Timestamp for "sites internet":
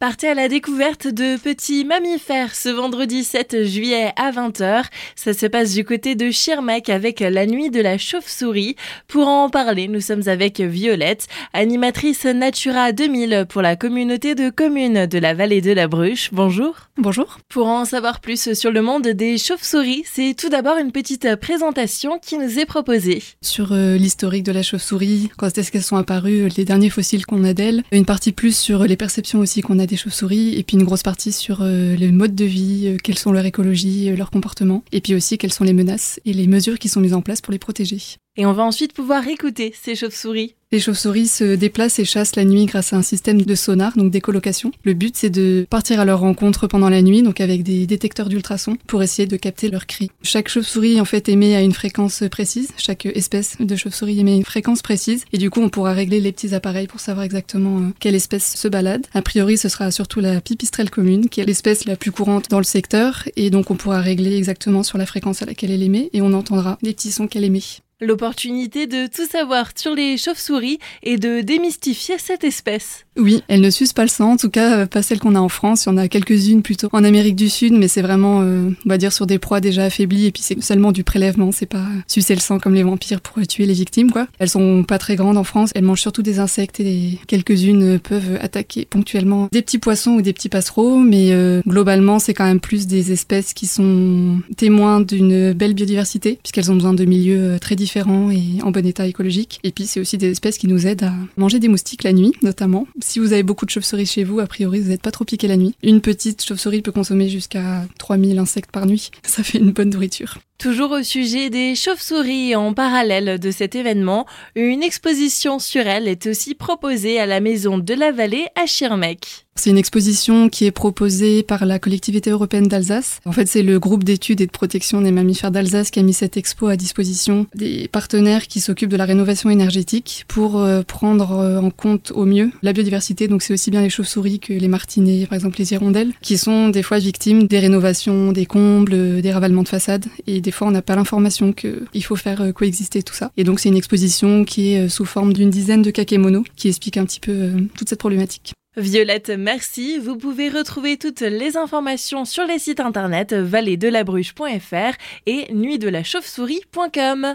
152.60-153.32